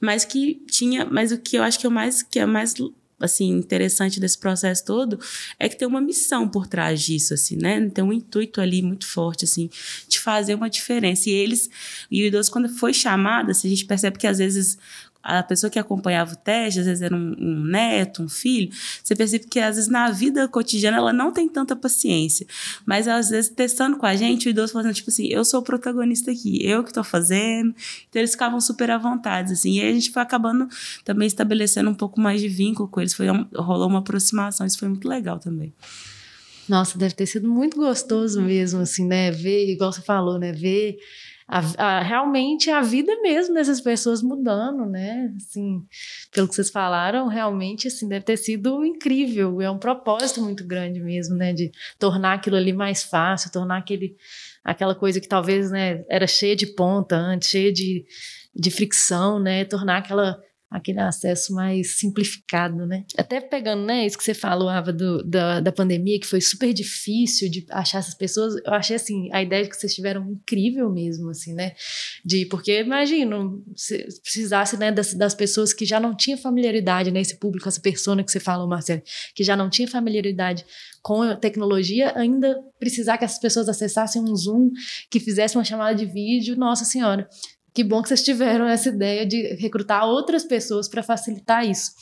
[0.00, 2.74] mas que tinha, mas o que eu acho que é mais que é mais
[3.20, 5.18] assim interessante desse processo todo
[5.58, 7.88] é que tem uma missão por trás disso assim né?
[7.90, 9.70] Tem um intuito ali muito forte assim
[10.08, 11.28] de fazer uma diferença.
[11.28, 11.70] E eles
[12.10, 14.78] e o idoso quando foi chamado assim, a gente percebe que às vezes
[15.22, 18.70] a pessoa que acompanhava o teste, às vezes era um, um, neto, um filho,
[19.02, 22.46] você percebe que às vezes na vida cotidiana ela não tem tanta paciência.
[22.86, 25.62] Mas às vezes testando com a gente, o idoso falando, tipo assim, eu sou o
[25.62, 27.74] protagonista aqui, eu que estou fazendo.
[28.08, 29.78] Então eles ficavam super à vontade, assim.
[29.78, 30.68] E aí a gente foi acabando
[31.04, 33.14] também estabelecendo um pouco mais de vínculo com eles.
[33.14, 35.72] Foi, rolou uma aproximação, isso foi muito legal também.
[36.68, 39.32] Nossa, deve ter sido muito gostoso mesmo, assim, né?
[39.32, 40.52] Ver, igual você falou, né?
[40.52, 40.98] Ver
[41.50, 45.34] a, a, realmente a vida mesmo dessas pessoas mudando, né?
[45.36, 45.84] Assim,
[46.32, 49.60] pelo que vocês falaram, realmente assim deve ter sido incrível.
[49.60, 51.52] É um propósito muito grande mesmo, né?
[51.52, 54.16] De tornar aquilo ali mais fácil, tornar aquele,
[54.62, 58.06] aquela coisa que talvez né, era cheia de ponta antes, cheia de,
[58.54, 59.64] de fricção, né?
[59.64, 63.04] Tornar aquela aquele acesso mais simplificado, né?
[63.18, 66.72] Até pegando, né, isso que você falou, Ava, do, da, da pandemia, que foi super
[66.72, 71.30] difícil de achar essas pessoas, eu achei, assim, a ideia que vocês tiveram incrível mesmo,
[71.30, 71.72] assim, né?
[72.24, 77.20] De, porque, imagino, se precisasse, né, das, das pessoas que já não tinham familiaridade, né,
[77.20, 79.02] esse público, essa persona que você falou, Marcelo,
[79.34, 80.64] que já não tinha familiaridade
[81.02, 84.70] com a tecnologia, ainda precisar que essas pessoas acessassem um Zoom,
[85.10, 87.28] que fizessem uma chamada de vídeo, nossa senhora,
[87.72, 91.92] que bom que vocês tiveram essa ideia de recrutar outras pessoas para facilitar isso.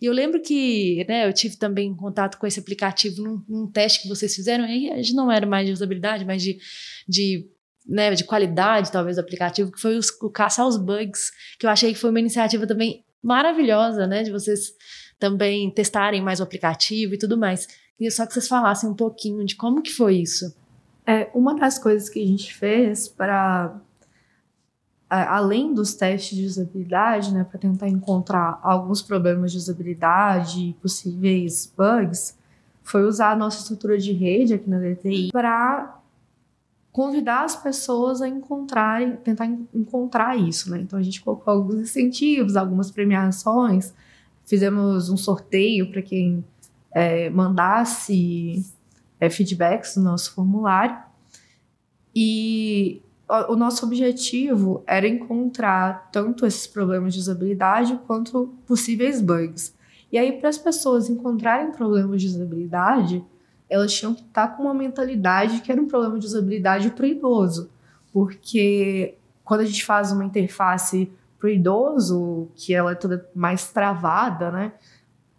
[0.00, 4.02] E eu lembro que né, eu tive também contato com esse aplicativo num, num teste
[4.02, 6.58] que vocês fizeram, e a gente não era mais de usabilidade, mas de,
[7.06, 7.46] de,
[7.86, 11.70] né, de qualidade, talvez, do aplicativo, que foi os, o caça aos bugs, que eu
[11.70, 14.72] achei que foi uma iniciativa também maravilhosa, né, de vocês
[15.18, 17.66] também testarem mais o aplicativo e tudo mais.
[17.96, 20.56] Queria só que vocês falassem um pouquinho de como que foi isso.
[21.04, 23.80] É, uma das coisas que a gente fez para
[25.08, 31.72] além dos testes de usabilidade, né, para tentar encontrar alguns problemas de usabilidade e possíveis
[31.76, 32.36] bugs,
[32.82, 35.98] foi usar a nossa estrutura de rede aqui na DTI para
[36.92, 40.80] convidar as pessoas a encontrarem, tentar encontrar isso, né?
[40.80, 43.94] Então a gente colocou alguns incentivos, algumas premiações,
[44.44, 46.44] fizemos um sorteio para quem
[46.90, 48.64] é, mandasse
[49.20, 50.98] é, feedbacks no nosso formulário
[52.14, 53.02] e
[53.48, 59.74] o nosso objetivo era encontrar tanto esses problemas de usabilidade quanto possíveis bugs.
[60.10, 63.22] E aí, para as pessoas encontrarem problemas de usabilidade,
[63.68, 67.06] elas tinham que estar com uma mentalidade que era um problema de usabilidade para o
[67.06, 67.70] idoso.
[68.10, 69.14] Porque
[69.44, 74.50] quando a gente faz uma interface para o idoso, que ela é toda mais travada,
[74.50, 74.72] né?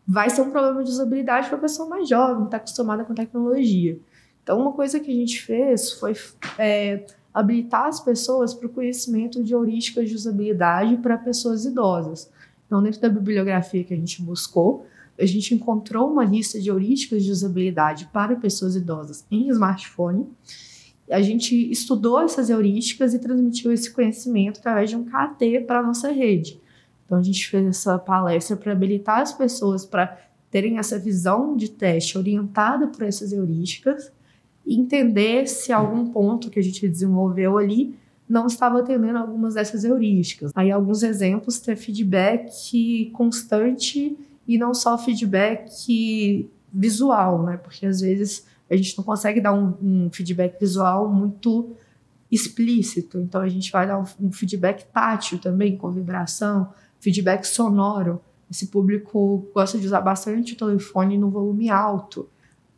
[0.07, 3.13] Vai ser um problema de usabilidade para a pessoa mais jovem, que está acostumada com
[3.15, 3.99] tecnologia.
[4.43, 6.15] Então, uma coisa que a gente fez foi
[6.57, 7.05] é,
[7.39, 12.29] habilitar as pessoas para o conhecimento de heurísticas de usabilidade para pessoas idosas.
[12.65, 14.85] Então, dentro da bibliografia que a gente buscou,
[15.19, 20.27] a gente encontrou uma lista de heurísticas de usabilidade para pessoas idosas em smartphone.
[21.09, 25.83] A gente estudou essas heurísticas e transmitiu esse conhecimento através de um KT para a
[25.83, 26.61] nossa rede.
[27.05, 30.17] Então, a gente fez essa palestra para habilitar as pessoas para
[30.51, 34.11] terem essa visão de teste orientada por essas heurísticas
[34.65, 37.95] entender se algum ponto que a gente desenvolveu ali
[38.27, 40.51] não estava atendendo algumas dessas heurísticas.
[40.53, 44.15] Aí alguns exemplos ter feedback constante
[44.47, 47.57] e não só feedback visual, né?
[47.57, 51.75] Porque às vezes a gente não consegue dar um, um feedback visual muito
[52.31, 53.19] explícito.
[53.19, 58.21] Então a gente vai dar um, um feedback tátil também, com vibração, feedback sonoro.
[58.49, 62.29] Esse público gosta de usar bastante o telefone no volume alto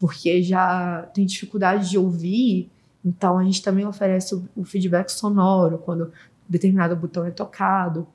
[0.02, 2.72] porque já tem dificuldade de ouvir,
[3.06, 6.12] então a gente também oferece o, feedback sonoro quando
[6.50, 8.08] determinado botão é tocado.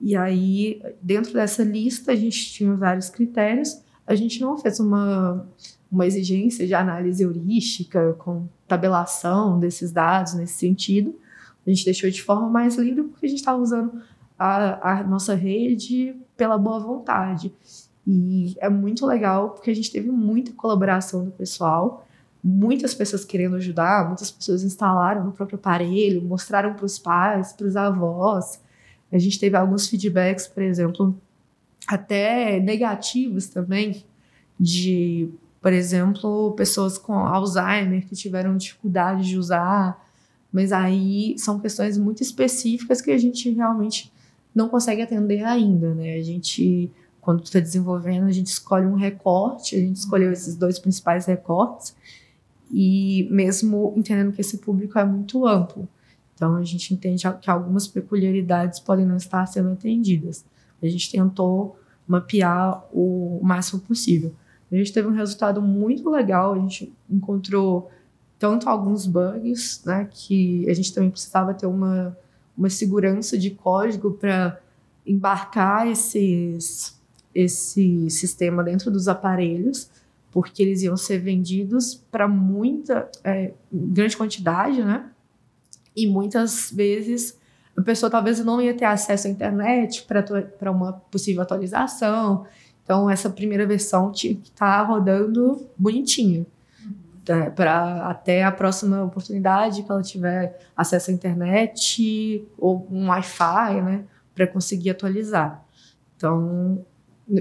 [0.00, 3.82] E aí, dentro dessa lista, a gente tinha vários critérios.
[4.06, 5.46] A gente não fez uma,
[5.92, 11.14] uma exigência de análise heurística com tabelação desses dados nesse sentido.
[11.66, 14.00] A gente deixou de forma mais livre porque a gente estava usando
[14.38, 17.52] a, a nossa rede pela boa vontade.
[18.06, 22.06] E é muito legal porque a gente teve muita colaboração do pessoal,
[22.42, 27.66] muitas pessoas querendo ajudar, muitas pessoas instalaram no próprio aparelho, mostraram para os pais, para
[27.66, 28.60] os avós.
[29.10, 31.20] A gente teve alguns feedbacks, por exemplo,
[31.88, 34.04] até negativos também,
[34.58, 35.28] de,
[35.60, 40.04] por exemplo, pessoas com Alzheimer que tiveram dificuldade de usar,
[40.52, 44.12] mas aí são questões muito específicas que a gente realmente
[44.54, 46.14] não consegue atender ainda, né?
[46.14, 46.90] A gente
[47.26, 51.92] quando está desenvolvendo, a gente escolhe um recorte, a gente escolheu esses dois principais recortes,
[52.70, 55.88] e mesmo entendendo que esse público é muito amplo.
[56.32, 60.44] Então, a gente entende que algumas peculiaridades podem não estar sendo atendidas.
[60.80, 64.32] A gente tentou mapear o máximo possível.
[64.70, 67.90] A gente teve um resultado muito legal, a gente encontrou
[68.38, 72.16] tanto alguns bugs, né, que a gente também precisava ter uma,
[72.56, 74.60] uma segurança de código para
[75.04, 76.95] embarcar esses
[77.36, 79.90] esse sistema dentro dos aparelhos,
[80.30, 85.10] porque eles iam ser vendidos para muita, é, grande quantidade, né?
[85.94, 87.38] E muitas vezes
[87.76, 90.06] a pessoa talvez não ia ter acesso à internet
[90.58, 92.46] para uma possível atualização.
[92.82, 96.46] Então, essa primeira versão tinha que estar tá rodando bonitinho.
[97.28, 97.50] Né?
[97.50, 104.04] Para até a próxima oportunidade que ela tiver acesso à internet ou um Wi-Fi, né?
[104.34, 105.62] Para conseguir atualizar.
[106.16, 106.84] Então,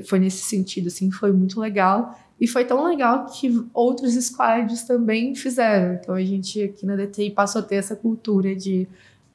[0.06, 2.18] foi nesse sentido, assim, foi muito legal.
[2.40, 5.94] E foi tão legal que outros squads também fizeram.
[5.94, 8.88] Então a gente aqui na DTI passou a ter essa cultura de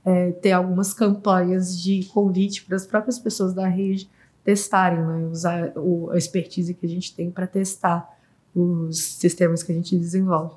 [0.05, 4.09] é, ter algumas campanhas de convite para as próprias pessoas da rede
[4.45, 5.29] testarem, né?
[5.31, 8.19] usar o, a expertise que a gente tem para testar
[8.55, 10.55] os sistemas que a gente desenvolve.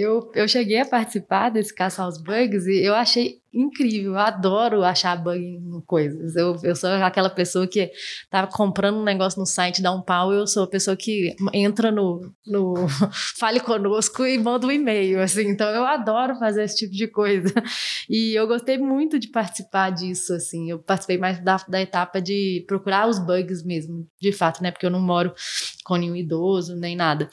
[0.00, 4.12] Eu, eu cheguei a participar desse caça aos bugs e eu achei incrível.
[4.12, 6.36] Eu adoro achar bug em coisas.
[6.36, 7.90] Eu, eu sou aquela pessoa que
[8.30, 11.90] tava comprando um negócio no site, dá um pau, eu sou a pessoa que entra
[11.90, 12.74] no, no
[13.38, 15.48] Fale Conosco e manda um e-mail, assim.
[15.48, 17.52] Então eu adoro fazer esse tipo de coisa.
[18.08, 20.70] E eu gostei muito de participar disso, assim.
[20.70, 24.70] Eu participei mais da, da etapa de procurar os bugs mesmo, de fato, né?
[24.70, 25.34] Porque eu não moro
[25.84, 27.28] com nenhum idoso, nem nada.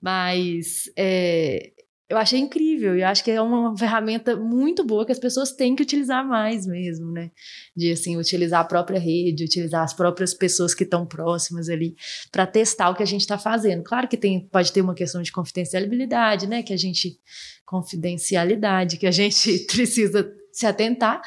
[0.00, 1.71] Mas é,
[2.12, 5.74] eu achei incrível e acho que é uma ferramenta muito boa que as pessoas têm
[5.74, 7.30] que utilizar mais mesmo, né?
[7.74, 11.96] De assim, utilizar a própria rede, utilizar as próprias pessoas que estão próximas ali
[12.30, 13.82] para testar o que a gente está fazendo.
[13.82, 16.62] Claro que tem, pode ter uma questão de confidencialidade, né?
[16.62, 17.18] Que a gente
[17.64, 21.22] confidencialidade que a gente precisa se atentar,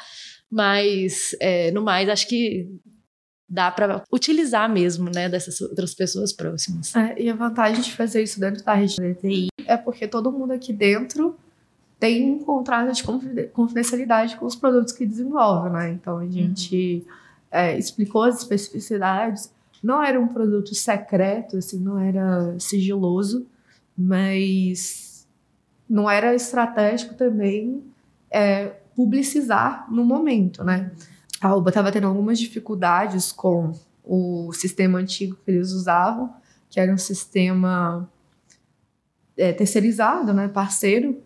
[0.48, 2.68] mas é, no mais acho que
[3.48, 6.94] dá para utilizar mesmo, né, dessas outras pessoas próximas.
[6.96, 10.32] É, e a vantagem de fazer isso dentro da rede da DTI é porque todo
[10.32, 11.36] mundo aqui dentro
[11.98, 13.02] tem um contrato de
[13.48, 15.90] confidencialidade com os produtos que desenvolve, né?
[15.90, 17.12] Então a gente uhum.
[17.50, 19.50] é, explicou as especificidades.
[19.82, 23.46] Não era um produto secreto, assim, não era sigiloso,
[23.96, 25.26] mas
[25.88, 27.82] não era estratégico também
[28.30, 30.90] é, publicizar no momento, né?
[31.40, 33.72] A Uba estava tendo algumas dificuldades com
[34.02, 36.32] o sistema antigo que eles usavam,
[36.70, 38.08] que era um sistema
[39.36, 41.20] é, terceirizado, né, parceiro,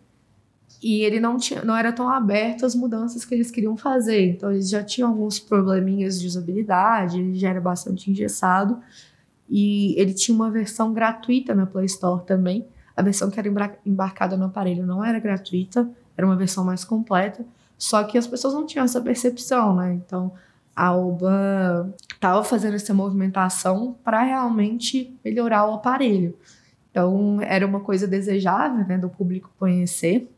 [0.83, 4.31] e ele não, tinha, não era tão aberto às mudanças que eles queriam fazer.
[4.31, 8.81] Então, eles já tinham alguns probleminhas de usabilidade, ele já era bastante engessado,
[9.49, 12.67] e ele tinha uma versão gratuita na Play Store também.
[12.97, 17.45] A versão que era embarcada no aparelho não era gratuita, era uma versão mais completa,
[17.81, 19.95] só que as pessoas não tinham essa percepção, né?
[19.95, 20.31] Então,
[20.77, 26.37] a Alba estava fazendo essa movimentação para realmente melhorar o aparelho.
[26.91, 30.31] Então, era uma coisa desejável, né, do público conhecer,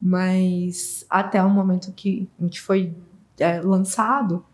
[0.00, 2.94] mas até o momento que a gente foi
[3.40, 4.44] é, lançado,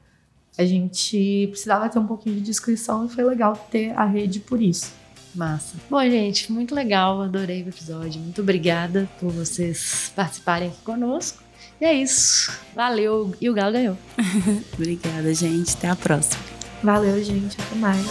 [0.56, 4.62] a gente precisava ter um pouquinho de descrição e foi legal ter a rede por
[4.62, 4.94] isso.
[5.34, 5.76] Massa.
[5.90, 8.20] Bom, gente, muito legal, adorei o episódio.
[8.20, 11.42] Muito obrigada por vocês participarem aqui conosco.
[11.82, 12.56] E é isso.
[12.76, 13.34] Valeu.
[13.40, 13.98] E o Galo ganhou.
[14.74, 15.74] Obrigada, gente.
[15.74, 16.40] Até a próxima.
[16.80, 17.56] Valeu, gente.
[17.60, 18.06] Até mais.